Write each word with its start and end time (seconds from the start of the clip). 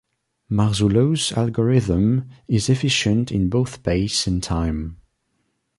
Marzullo's 0.49 1.31
algorithm 1.33 2.27
is 2.47 2.69
efficient 2.69 3.31
in 3.31 3.49
both 3.49 3.75
space 3.75 4.25
and 4.25 4.41
time. 4.41 4.97